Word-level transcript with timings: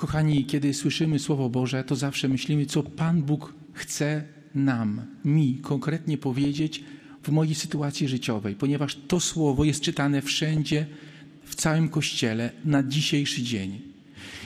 Kochani, 0.00 0.44
kiedy 0.44 0.74
słyszymy 0.74 1.18
Słowo 1.18 1.48
Boże, 1.48 1.84
to 1.84 1.96
zawsze 1.96 2.28
myślimy, 2.28 2.66
co 2.66 2.82
Pan 2.82 3.22
Bóg 3.22 3.54
chce 3.72 4.24
nam, 4.54 5.02
mi 5.24 5.58
konkretnie 5.62 6.18
powiedzieć 6.18 6.84
w 7.22 7.28
mojej 7.28 7.54
sytuacji 7.54 8.08
życiowej, 8.08 8.54
ponieważ 8.54 8.98
to 9.08 9.20
Słowo 9.20 9.64
jest 9.64 9.80
czytane 9.80 10.22
wszędzie, 10.22 10.86
w 11.44 11.54
całym 11.54 11.88
Kościele 11.88 12.50
na 12.64 12.82
dzisiejszy 12.82 13.42
dzień. 13.42 13.80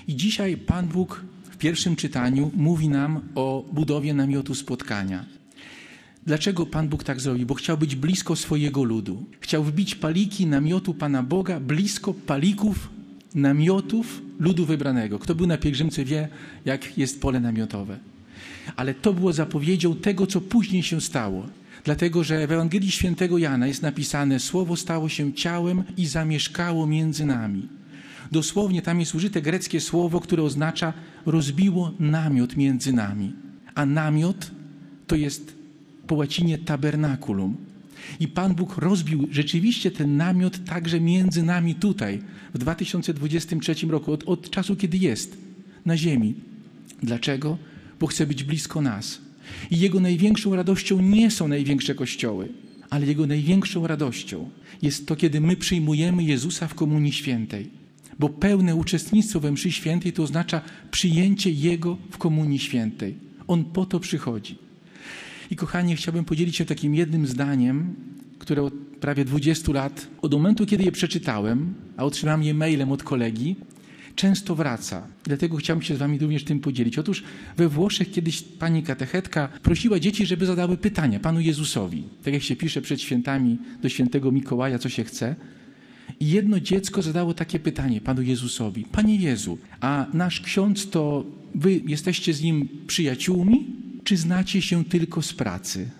I 0.09 0.17
dzisiaj 0.17 0.57
Pan 0.57 0.89
Bóg 0.89 1.25
w 1.51 1.57
pierwszym 1.57 1.97
czytaniu 1.97 2.51
mówi 2.55 2.89
nam 2.89 3.21
o 3.35 3.65
budowie 3.73 4.15
namiotu 4.15 4.55
spotkania. 4.55 5.25
Dlaczego 6.27 6.67
Pan 6.67 6.89
Bóg 6.89 7.05
tak 7.05 7.21
zrobił? 7.21 7.47
Bo 7.47 7.55
chciał 7.55 7.79
być 7.79 7.97
blisko 7.97 8.37
swojego 8.37 8.85
ludu. 8.85 9.25
Chciał 9.41 9.65
wbić 9.65 9.95
paliki 9.95 10.47
namiotu 10.47 10.95
Pana 10.95 11.23
Boga 11.23 11.61
blisko 11.61 12.15
palików 12.15 12.89
namiotów 13.35 14.23
ludu 14.39 14.67
wybranego. 14.67 15.19
Kto 15.19 15.35
był 15.35 15.47
na 15.47 15.59
pielgrzymce 15.59 16.05
wie, 16.05 16.29
jak 16.65 16.99
jest 16.99 17.21
pole 17.21 17.41
namiotowe. 17.41 17.99
Ale 18.77 18.95
to 18.95 19.13
było 19.13 19.33
zapowiedzią 19.33 19.97
tego, 19.97 20.27
co 20.27 20.41
później 20.41 20.83
się 20.83 21.01
stało. 21.01 21.47
Dlatego, 21.85 22.25
że 22.25 22.47
w 22.47 22.53
Ewangelii 22.53 22.91
Świętego 22.91 23.39
Jana 23.39 23.67
jest 23.67 23.83
napisane: 23.83 24.41
Słowo 24.41 24.77
stało 24.77 25.09
się 25.09 25.33
ciałem 25.33 25.83
i 25.97 26.07
zamieszkało 26.07 26.87
między 26.87 27.27
nami. 27.27 27.69
Dosłownie 28.33 28.83
tam 28.83 29.01
jest 29.01 29.15
użyte 29.15 29.43
greckie 29.43 29.81
słowo, 29.81 30.21
które 30.21 30.43
oznacza 30.43 30.93
rozbiło 31.27 31.93
namiot 32.01 32.57
między 32.57 32.93
nami. 32.93 33.33
A 33.75 33.87
namiot 33.87 34.51
to 35.07 35.17
jest 35.17 35.55
po 36.07 36.15
łacinie 36.15 36.59
tabernaculum. 36.59 37.57
I 38.21 38.29
Pan 38.29 38.55
Bóg 38.55 38.77
rozbił 38.79 39.29
rzeczywiście 39.31 39.91
ten 39.91 40.17
namiot 40.17 40.65
także 40.65 41.01
między 41.01 41.43
nami 41.43 41.75
tutaj, 41.75 42.21
w 42.55 42.59
2023 42.59 43.75
roku, 43.87 44.13
od, 44.13 44.25
od 44.25 44.51
czasu, 44.51 44.77
kiedy 44.77 44.99
jest 44.99 45.37
na 45.87 45.97
ziemi. 45.97 46.35
Dlaczego? 47.03 47.59
Bo 48.01 48.07
chce 48.07 48.27
być 48.27 48.45
blisko 48.45 48.81
nas. 48.81 49.21
I 49.71 49.79
Jego 49.79 50.01
największą 50.01 50.57
radością 50.57 51.01
nie 51.01 51.31
są 51.31 51.49
największe 51.49 51.95
kościoły, 51.95 52.49
ale 52.91 53.07
Jego 53.07 53.27
największą 53.27 53.87
radością 53.87 54.51
jest 54.83 55.07
to, 55.07 55.17
kiedy 55.17 55.41
my 55.41 55.57
przyjmujemy 55.57 56.25
Jezusa 56.25 56.69
w 56.69 56.75
Komunii 56.75 57.13
Świętej. 57.13 57.71
Bo 58.19 58.29
pełne 58.29 58.77
uczestnictwo 58.77 59.41
we 59.41 59.53
mszy 59.53 59.73
świętej 59.73 60.13
to 60.13 60.23
oznacza 60.23 60.61
przyjęcie 60.91 61.51
Jego 61.51 61.97
w 62.11 62.19
Komunii 62.19 62.59
Świętej. 62.59 63.15
On 63.47 63.65
po 63.65 63.87
to 63.87 64.01
przychodzi. 64.01 64.64
I 65.51 65.57
kochani, 65.57 65.97
chciałbym 65.97 66.25
podzielić 66.25 66.57
się 66.57 66.65
takim 66.65 66.95
jednym 66.95 67.27
zdaniem, 67.27 67.95
które 68.39 68.63
od 68.63 68.75
prawie 68.75 69.25
20 69.25 69.73
lat, 69.73 70.07
od 70.23 70.33
momentu, 70.33 70.67
kiedy 70.67 70.85
je 70.85 70.93
przeczytałem, 70.93 71.75
a 71.97 72.05
otrzymałem 72.05 72.43
je 72.43 72.55
mailem 72.55 72.93
od 72.93 73.03
kolegi, 73.03 73.57
często 74.15 74.55
wraca. 74.55 75.07
Dlatego 75.25 75.57
chciałbym 75.57 75.83
się 75.83 75.95
z 75.95 75.99
wami 75.99 76.19
również 76.19 76.45
tym 76.45 76.61
podzielić. 76.61 76.99
Otóż 76.99 77.23
we 77.57 77.69
Włoszech 77.69 78.11
kiedyś 78.11 78.43
pani 78.43 78.83
katechetka 78.83 79.49
prosiła 79.63 80.01
dzieci, 80.01 80.27
żeby 80.27 80.47
zadały 80.47 80.77
pytania 80.77 81.21
Panu 81.21 81.41
Jezusowi. 81.41 82.05
Tak 82.23 82.35
jak 82.35 82.43
się 82.43 82.57
pisze 82.57 82.83
przed 82.83 83.01
świętami 83.01 83.59
do 83.83 83.89
świętego 83.89 84.33
Mikołaja, 84.33 84.79
co 84.79 84.89
się 84.89 85.05
chce. 85.05 85.37
I 86.21 86.31
jedno 86.31 86.61
dziecko 86.61 87.03
zadało 87.03 87.35
takie 87.35 87.59
pytanie 87.59 88.01
Panu 88.01 88.23
Jezusowi. 88.23 88.85
Panie 88.93 89.17
Jezu, 89.17 89.59
a 89.81 90.07
nasz 90.13 90.41
ksiądz 90.41 90.91
to 90.91 91.25
wy 91.55 91.81
jesteście 91.87 92.35
z 92.35 92.43
nim 92.43 92.69
przyjaciółmi, 92.87 93.84
czy 94.05 94.17
znacie 94.17 94.63
się 94.63 94.85
tylko 94.85 95.23
z 95.23 95.33
pracy? 95.33 95.91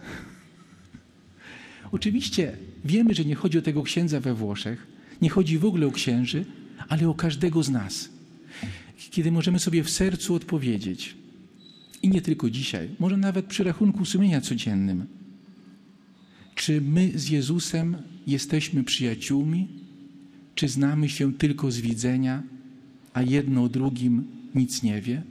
Oczywiście 1.93 2.57
wiemy, 2.85 3.15
że 3.15 3.25
nie 3.25 3.35
chodzi 3.35 3.59
o 3.59 3.63
tego 3.63 3.83
księdza 3.83 4.21
we 4.21 4.35
Włoszech, 4.35 4.87
nie 5.23 5.31
chodzi 5.31 5.59
w 5.59 5.65
ogóle 5.65 5.87
o 5.87 5.91
księży, 5.91 6.45
ale 6.89 7.09
o 7.09 7.15
każdego 7.15 7.63
z 7.63 7.71
nas. 7.71 8.09
Kiedy 9.11 9.33
możemy 9.33 9.59
sobie 9.59 9.85
w 9.85 9.91
sercu 9.91 10.35
odpowiedzieć, 10.35 11.17
i 12.03 12.09
nie 12.09 12.23
tylko 12.23 12.51
dzisiaj, 12.51 12.89
może 12.99 13.17
nawet 13.17 13.47
przy 13.47 13.65
rachunku 13.65 14.05
sumienia 14.05 14.41
codziennym, 14.41 15.07
czy 16.55 16.81
my 16.81 17.13
z 17.15 17.29
Jezusem 17.29 17.97
jesteśmy 18.27 18.85
przyjaciółmi, 18.85 19.69
czy 20.55 20.69
znamy 20.69 21.09
się 21.09 21.33
tylko 21.33 21.71
z 21.71 21.81
widzenia, 21.81 22.43
a 23.13 23.23
jedno 23.23 23.63
o 23.63 23.69
drugim 23.69 24.25
nic 24.55 24.83
nie 24.83 25.01
wie? 25.01 25.23